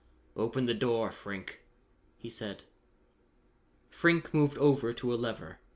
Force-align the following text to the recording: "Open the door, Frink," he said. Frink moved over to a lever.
"Open 0.35 0.65
the 0.65 0.73
door, 0.73 1.11
Frink," 1.11 1.61
he 2.17 2.27
said. 2.27 2.63
Frink 3.91 4.33
moved 4.33 4.57
over 4.57 4.93
to 4.93 5.13
a 5.13 5.13
lever. 5.13 5.59